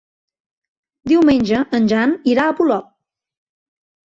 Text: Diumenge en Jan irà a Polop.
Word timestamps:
Diumenge 1.11 1.59
en 1.81 1.91
Jan 1.93 2.15
irà 2.33 2.49
a 2.49 2.57
Polop. 2.63 2.91